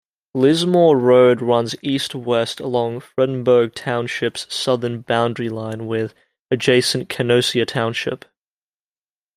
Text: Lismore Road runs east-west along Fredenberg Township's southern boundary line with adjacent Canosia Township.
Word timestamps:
Lismore 0.33 0.97
Road 0.97 1.43
runs 1.43 1.75
east-west 1.83 2.59
along 2.59 3.01
Fredenberg 3.01 3.75
Township's 3.75 4.51
southern 4.51 5.01
boundary 5.01 5.47
line 5.49 5.85
with 5.85 6.15
adjacent 6.49 7.07
Canosia 7.07 7.67
Township. 7.67 8.25